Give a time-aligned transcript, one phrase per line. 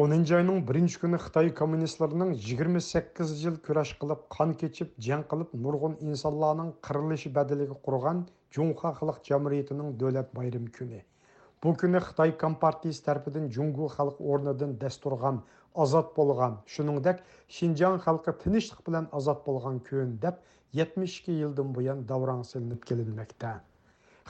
[0.00, 5.98] 10 айның 1 күні Қытай коммунистлерінің 28 жыл күрәш қылып, қан кечіп, жән қылып, нұрғын
[6.06, 8.22] инсанларның қырылышы бәділігі құрған
[8.56, 11.02] Жунха халық жамриетінің дөләт байрым күні.
[11.60, 15.42] Бұл күні Қытай Компартиясы тәрпідін Жунгу халық орныдың дәстурған,
[15.84, 17.20] азат болған, шыныңдәк
[17.58, 20.40] Шинжан халқы тыныштық білән азат болған күн деп
[20.84, 23.58] 72 елдің бұян дауран селініп келінмекте.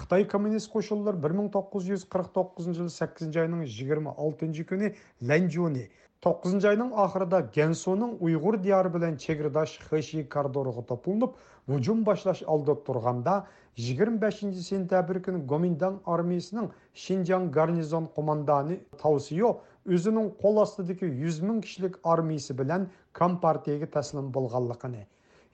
[0.00, 4.88] Қытай коммунист қошылылар 1949 жылы 8 айының 26 күні
[5.30, 5.82] Ләнжуни,
[6.26, 11.36] 9 айның ақырыда Генсоның ұйғыр дияр білен чегірдаш Хэши кардорығы топылынып,
[11.74, 13.34] бұжым башлаш алдып тұрғанда,
[13.90, 16.72] 25 сентябір күні Гоминдан армейсінің
[17.04, 19.52] Шинжан гарнизон қоманданы Таусио
[19.98, 22.88] өзінің қол астыдегі 100 мың кішілік армейсі білен
[23.22, 25.04] Компартияға тәсілім болғалықыны.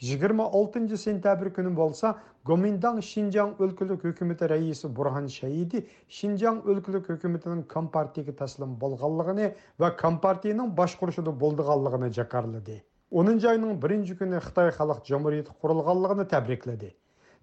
[0.02, 2.14] 26 сентябрь күні болса,
[2.44, 5.80] Гоминдан Шинжан өлкілік өкіметі рейесі бұрған Шайиди
[6.12, 9.48] Шинжан өлкілік өкіметінің Компартиеге тәсілім болғалығыны
[9.80, 12.76] ва Компартиенің башқұрышыды болдығалығыны жақарлыды.
[13.08, 16.92] 10 айының бірінші күні Қытай қалық жамуриеті құрылғалығыны тәбірекледі.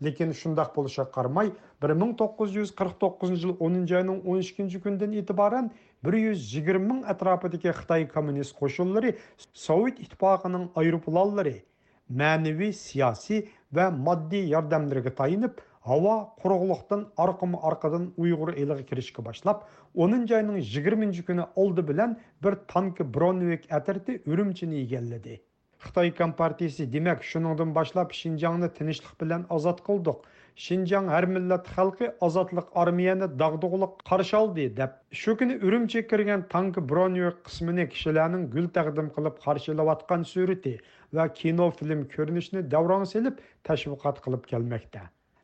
[0.05, 1.49] Лекен шындақ болыша қармай,
[1.81, 5.71] 1949 жыл 10 айының 13 күнден итібарын
[6.05, 9.17] 120 мың әтрапыдеке Қытай коммунист қошылыры,
[9.57, 11.61] Сауит итпағының айрупылалыры–
[12.19, 13.41] мәневи, сияси
[13.73, 19.65] ва мадди ярдәмләргә тайынып, һава курыклыктан арқымы аркадан уйгыр элегә киришкә башлап,
[19.97, 22.03] оның жайның 20 жүкіні олды алды бір
[22.45, 25.41] бер танк Броневик әтерте үрүмчене игәлләде.
[25.83, 30.21] Хытай компартиясе димәк шуныңдан башлап Шинҗаңны тынычлык белән азат қылдық.
[30.55, 36.77] Шинжаң һәр милләт халкы азатлык армияны дағдығылық каршы алды деп Шу көне үрүмчегә кергән танк
[36.77, 40.75] Броневик кысмына кешеләрнең гүл тәкъдим кылып каршылап аткан сүрәте
[41.13, 41.29] va
[41.71, 43.37] film görünüşünü davron selib
[43.69, 45.01] tashviqot qilib kelmoqda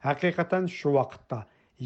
[0.08, 1.40] haqiqatan shu vaqtda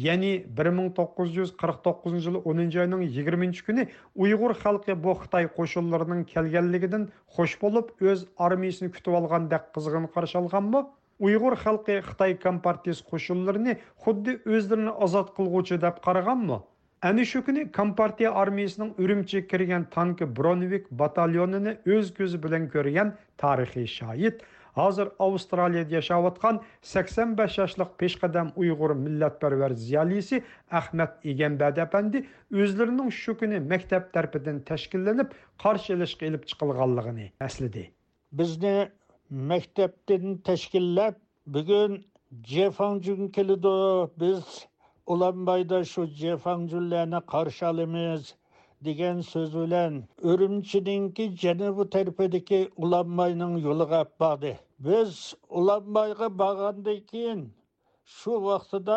[0.04, 3.84] ya'ni 1949 yılı 10 ayının 20 kuni
[4.24, 7.04] uyg'ur xalqi bu xitoy qo'shinlarining kelganligidan
[7.38, 10.80] xush bo'lib o'z armiyasini kutib olgandek qizg'in qarshi olganmi
[11.28, 13.72] uyg'ur xalqi xitoy koşullarını qo'shinlarini
[14.06, 16.58] xuddi o'zlarini ozod qilguvchi deb qaraganmi
[17.04, 23.10] Әні шүкіні Компартия армиясының үрімчі кірген танкі Броневик батальоныны өз көзі білін көрген
[23.42, 24.38] тарихи шайыт,
[24.84, 26.62] Азыр Австралияда яшавытқан
[26.94, 30.40] 85 жашлық пешқадам ұйғыр милләтпәрвер зиялесі
[30.80, 32.24] Ахмет Игенбәді әпәнді
[32.64, 37.84] өзлерінің шүкіні мектеп тәрпіден тәшкілленіп, қарш елішқ еліп чықылғалығыны әсліде.
[38.40, 38.76] Бізді
[39.52, 41.20] мектептен тәшкілләп,
[41.58, 42.00] бүгін
[42.52, 43.58] Джефан жүгін
[44.24, 44.62] біз
[45.12, 46.04] Ұланбайда байда шу
[47.32, 49.98] қаршалымыз» жүлләні деген сөз өлән
[50.34, 53.52] үрімчінеңкі және бұ тәрпедекі ұлан байның
[53.90, 54.52] қаппады.
[54.86, 55.18] Біз
[55.62, 57.44] Ұланбайға бағанды екен
[58.14, 58.96] шу вақтыда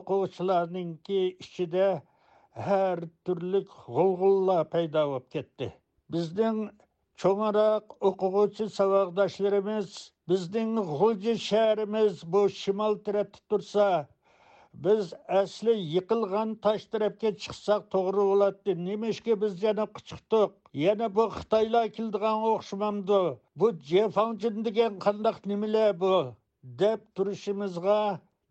[0.00, 1.88] оқуғышыларныңкі ішіде
[2.76, 5.70] әр түрлік ғылғылла пайда болып кетті.
[6.16, 6.60] Біздің
[7.24, 9.96] чоңырақ оқуғышы сабақдашларымыз,
[10.34, 13.88] біздің ғылжы шәріміз бұл шымал тұрса,
[14.84, 21.80] біз әсілі екілған таш тарапке шықсақ тоғыры болады немешке біз және құшықтық Яна бұл қытайла
[21.98, 23.20] келдіған оқшымамды
[23.62, 26.28] бұл джефаунчын деген қандақ немеле бұл
[26.84, 27.96] деп тұрышымызға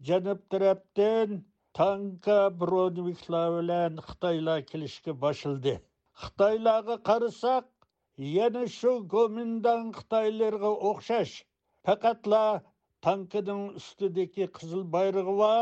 [0.09, 1.35] жәніп тараптен
[1.81, 5.75] танка броневиклар өлән қытайла келішке башылды
[6.25, 7.69] қытайлағы қарысақ
[8.31, 11.37] яны шу гоминдан қытайларға оқшаш
[11.91, 12.43] пәкатла
[13.09, 15.53] танкының үстедекі қызыл байрығы ба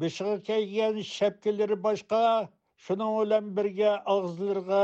[0.00, 2.18] бешігі келген шәпкелері башқа,
[2.84, 4.78] шының өлән бірге ағызларға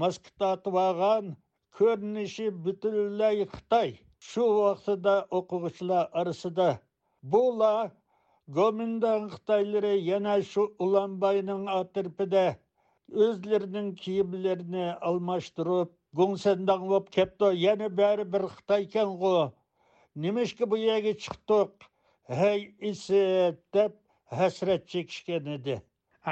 [0.00, 1.30] маска баған
[1.78, 3.94] көрініші бүтілілі Қытай.
[4.30, 6.66] Шу вақытыда оқығышылар арасында
[7.36, 7.70] бұла
[8.58, 12.44] Гоминдан Қытайлары яна шу Уланбайның атырпыда
[13.16, 19.38] өзлерінің киімлеріне алмаштырып, Гонсендан болып кепті, яны бәрі бір Қытайкен ғо.
[20.16, 21.86] немешкі бұйеге чықтық,
[22.50, 23.22] әй, ісі
[23.72, 23.96] деп
[24.38, 25.82] hasrat chekishgan edi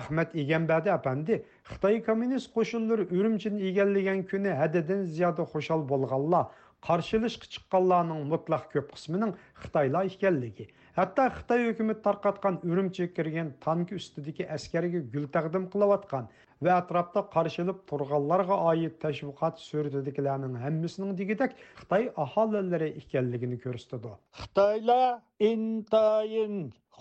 [0.00, 1.34] ahmad egambadi apandi
[1.70, 6.44] xitoy kommunist qo'shinlari urumchini egallagan kuni haddidan ziyoda xushal bo'lganlar
[6.88, 10.66] qarshilashga chiqqanlarning mutlaq ko'p qismining xitoylar ekanligi
[10.98, 16.28] hatto xitoy hukumati tarqatgan urumchiga kirgan tanki ustidagi askarga gul taqdim qilayotgan
[16.68, 25.10] va atrofda qarshilib turganlarga oid tashviqot suratidagilarning hammasining degidek xitoy aholilari ekanligini ko'rsatadi xitoylar
[25.50, 26.54] intayin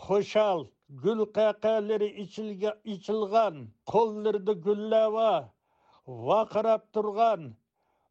[0.07, 3.57] xushal gul qaqalari ichilgan
[3.93, 5.51] qo'llarida gullava
[6.07, 7.55] vaqirab turgan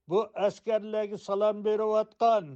[0.08, 0.18] bu
[0.48, 2.50] askarlarga salom berayotgan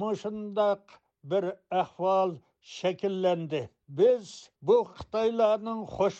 [0.00, 0.96] mushundoq
[1.30, 1.44] bir
[1.82, 2.32] ahvol
[2.76, 3.60] shakllandi
[4.00, 4.32] biz
[4.70, 6.18] bu xitoylarning xush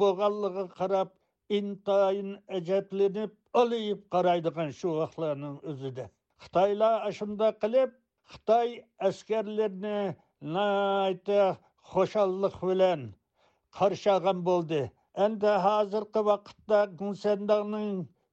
[0.00, 1.10] bo'lganligiga qarab
[1.58, 2.30] intayin
[2.60, 6.08] ajablanib olib qaraydigan shu vaqtlarning o'zida
[6.46, 7.94] xitoylar shunday qilib
[8.32, 8.68] xitoy
[9.10, 10.00] askarlarini
[11.92, 13.02] хошаллык белән
[13.78, 14.78] каршаган булды.
[15.24, 17.90] Әнде хәзерге вакытта Гүнсәндагның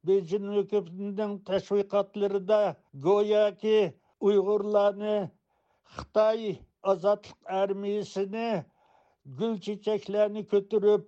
[0.10, 2.60] Бейҗин үкүптендән тәшвиқатларыдә
[3.08, 3.76] гояки
[4.30, 5.16] уйгырларны
[5.98, 6.48] Хытай
[6.94, 8.48] азатлык армиясенә
[9.42, 11.04] гүл чичәкләрен көтүреп,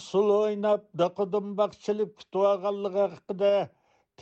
[0.00, 3.54] усул ойнап, дакыдым бақшылып, күтүп алганлыгы хакында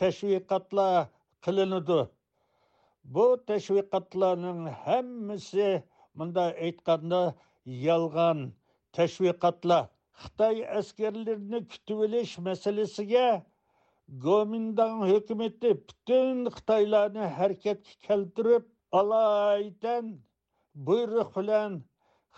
[0.03, 1.08] тәшвиқатлар
[1.49, 2.00] кылынды.
[3.17, 5.70] Бу тәшвиқатларның һәммәсе
[6.20, 7.16] Мұнда айтқанда
[7.86, 8.38] ялған
[8.98, 9.76] тәшвиқатла
[10.20, 11.58] Қытай әскерлеріне
[12.04, 13.24] olish мәселесіге
[14.22, 18.64] Гоминдан hökuməti bütün Xitaylarını hərəkətə keltirib,
[19.02, 20.08] alaydan
[20.88, 21.76] buyruq bilan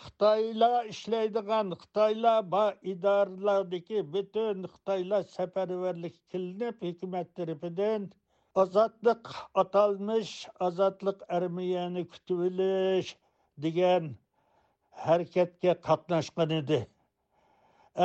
[0.06, 2.64] Xitaylar işləydigan Xitaylar va
[2.94, 8.10] idoralardagi bütün Xitaylar səfərvərlik qilinib hökumət tərəfindən
[8.64, 9.32] azadlıq
[9.64, 10.34] atalmış
[10.70, 12.42] azadlıq armiyasını kutib
[13.62, 14.14] degan
[15.04, 16.78] harakatga qatnashgan edi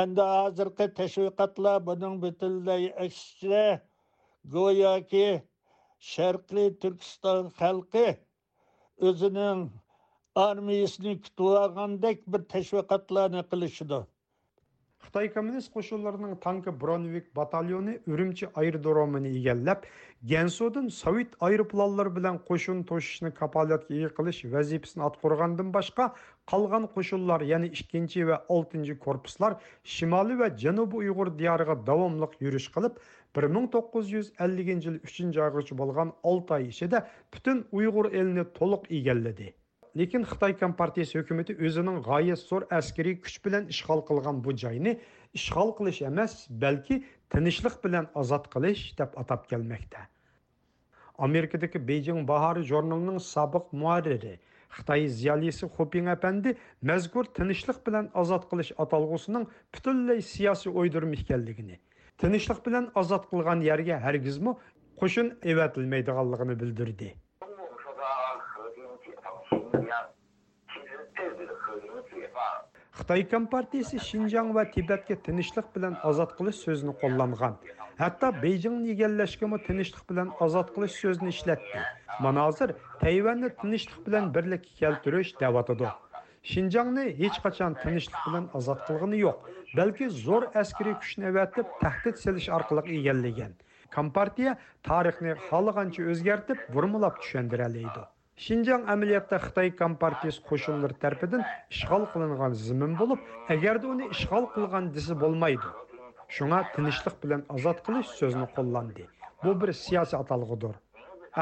[0.02, 3.60] endi hozirgi tashviqotlar buning butunlay aksicha
[4.56, 5.22] go'yoki
[6.10, 8.06] sharqiy turkiston xalqi
[9.12, 9.62] o'zining
[10.48, 14.04] armiyasini kutib olgandek bir tashviqotlarni qilishidi
[15.04, 19.82] xitoy kommunist qo'shinlarining tanki bronvik batalyoni urumchi aerodromini egallab
[20.32, 26.06] gansudan sovet aeroplanlari bilan qo'shin to'shishni kapolatga ega qilish vazifasini atqurgandan boshqa
[26.54, 29.58] qolgan qo'shinlar ya'ni ikkinchi va oltinchi korpuslar
[29.96, 32.98] shimoliy va janubiy uyg'ur diyoriga davomli yurish qilib
[33.42, 37.04] 1950 yil 3 ag'ich bo'lgan 6 oy ichida
[37.36, 39.52] butun uyg'ur elini to'liq egalladi
[39.98, 44.94] lekin xitoy kompartiyasi hukumati o'zining g'oyat zo'r askariy kuch bilan ishg'ol qilgan bu joyni
[45.40, 46.96] ishg'ol qilish emas balki
[47.34, 50.02] tinchlik bilan ozod qilish deb atab kelmoqda
[51.28, 54.34] amerikadagi bejing bahori jurnalining sobiq muarriri
[54.78, 56.56] xitoy ziyolisi xupin apandi
[56.92, 59.46] mazkur tinchlik bilan ozod qilish atalg'usining
[59.78, 61.78] butunlay siyosiy o'ydirma ekanligini
[62.24, 64.56] tinchlik bilan ozod qilgan yerga hargizmi
[65.04, 67.14] qo'shin evatilmaydiganligini bildirdi
[71.18, 72.28] tezda ko'zini
[72.98, 77.54] xitoy kompartiyasi shinjong va tibatga tinchlik bilan ozod qilish so'zini qo'llangan
[78.00, 81.82] hatto beyjingni egallashgami tinchlik bilan ozod qilish so'zini ishlatdi
[82.26, 82.72] mana hozir
[83.04, 85.92] tayvanni tinchlik bilan birlikka keltirish davatidi
[86.54, 89.52] shinjongni hech qachon tinchlik bilan ozod qilgani yo'q
[89.82, 93.54] balki zo'r askariy kuchni avatib tahdid silish orqali egallagan
[93.98, 94.58] kompartiya
[94.90, 98.04] tarixni xohlagancha o'zgartib burmilab tushuntiraladi
[98.42, 101.42] Шинжаң әмілиятта Қытай Компартиясы қошынлары тәрпідін
[101.74, 103.20] ішғал қылынған зімін болып,
[103.54, 105.68] әгерді оны ішғал қылған десі болмайды.
[106.38, 109.06] Шуңа тынышлық білен азат қылыш сөзіні қолланды.
[109.44, 110.74] Бұл бір сиясы аталғыдыр.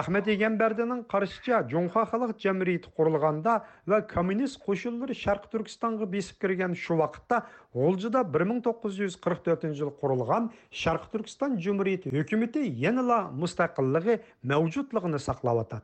[0.03, 3.57] Ахмет Егенбердінің қарысыча Джонха халық жәмірейті құрылғанда
[3.89, 7.41] вә коммунист қошылыр Шарқ Түркістанға бесіп кірген шу вақытта
[7.73, 10.53] Олжыда 1944 жыл құрылған
[10.85, 14.21] Шарқ Түркістан Жүміриеті үкіметі еніла мұстақылығы
[14.53, 15.81] мәвжудлығыны сақлап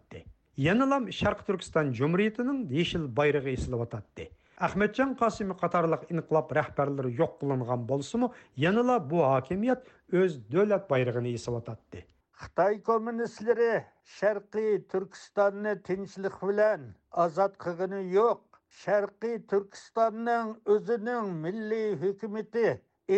[0.58, 4.24] Yanılam Şarkı Türkistan Cumhuriyeti'nin yeşil bayrağı esilavatadı.
[4.64, 8.30] Ahmetcan Qasimi qatarlıq inqilab rəhbərləri yox qılınğan bolsumu,
[8.64, 9.86] yanıla bu hakimiyyət
[10.22, 12.02] öz dövlət bayrağını esilatatdı.
[12.46, 13.68] Xitay kommunistləri
[14.14, 16.88] Şərqi Türkistanı tinçlik bilan
[17.26, 18.38] azad qığını yox.
[18.82, 22.70] Şərqi Türkistanın özünün milli hökuməti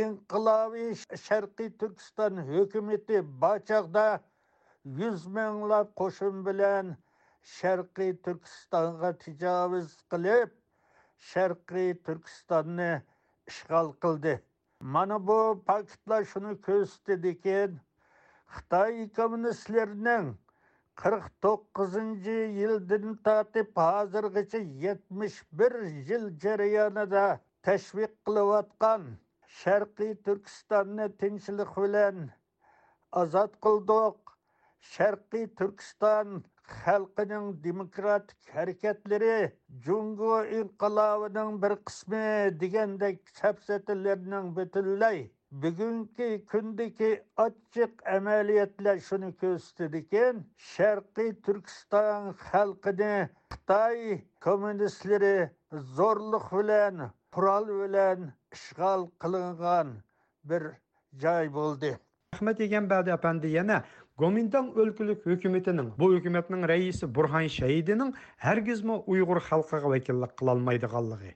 [0.02, 0.84] İnqilabi
[1.28, 4.08] Şərqi Türkistan hökuməti Baçaqda
[5.04, 6.98] 100 minglab qoşun bilan
[7.48, 10.50] Шәрқи Түркістанға тижавиз қылып,
[11.28, 12.88] Шәрқи Түркістанны
[13.52, 14.34] ішқал қылды.
[14.96, 15.36] Мана бу
[15.70, 17.78] пакетла шуны көсті декен,
[18.56, 20.28] Қытай коммунистлерінің
[21.02, 27.24] 49-й елден татып, азырғычы 71 жыл жарияны да
[27.68, 29.08] тәшвик қылып атқан,
[29.62, 32.20] Шәрқи Түркістанны тіншілік өлен,
[33.24, 34.36] азат қылдық,
[34.92, 36.40] Шәрқи Түркістан–
[36.84, 39.32] xalqining demokratik harakatlari
[39.86, 42.20] jungo inqilobining bir qismi
[42.62, 45.18] degandek safsatalarning butunlay
[45.64, 47.10] bugungi kundagi
[47.46, 50.38] ochiq amaliyotlar shuni ko'rsatadikan
[50.72, 53.10] sharqiy turkiston xalqini
[53.56, 53.98] xitoy
[54.48, 55.34] kommunistlari
[56.00, 57.04] zo'rliq bilan
[57.38, 58.28] qurol bilan
[58.60, 59.92] ishg'ol qilingan
[60.52, 60.68] bir
[61.26, 61.92] joy bo'ldi
[62.38, 63.82] ahmad egan badi apandi yana
[64.20, 68.10] Гоминдан өлкілік үкіметінің, бұл үкіметнің рәйісі Бұрхан Шәйдінің
[68.50, 71.30] әргізмі ұйғыр халқыға вәкілік қылалмайдығалығы.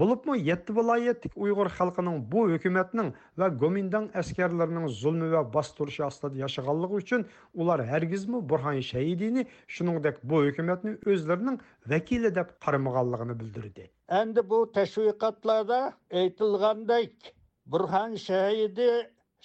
[0.00, 6.98] Бұлыпмы етті вилаяттік ұйғыр халқының бұл үкіметнің вә Гоминдан әскерлерінің зұлмі вә бастырышы астады яшығалығы
[6.98, 7.28] үшін
[7.62, 9.46] олар әргізмі Бұрхан Шәйдіні
[9.78, 11.60] шыныңдек бұл үкіметні өзлерінің
[11.94, 13.86] вәкілі деп қармығалығыны білдірді.
[14.22, 15.82] Әнді бұл тәшвиқатларда
[16.18, 17.12] айтылғандай
[17.70, 18.90] Бұрхан Шәйді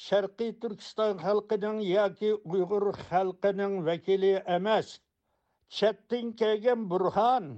[0.02, 4.96] Шарқи Түркістан халқының, yoki uyg'ur халқының vakili emas
[5.80, 7.52] chetdan кәген burxon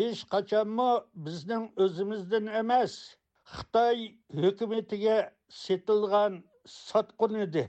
[0.00, 0.88] hech qachonmi
[1.28, 2.98] біздің o'zimizdan emas
[3.54, 4.04] xitoy
[4.36, 5.16] hukumatiga
[5.60, 6.36] setilgan
[6.74, 7.64] sotqin edi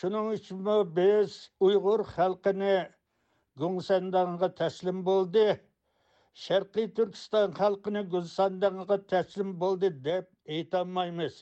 [0.00, 1.36] shuning uchunmi biz
[1.70, 2.72] uyg'ur xalqini
[3.64, 5.48] go'ngsandonga taslim bo'ldi
[6.46, 11.32] sharqiy turkiston xalqini go'nsandonga taslim bo'ldi deb aytolmaymiz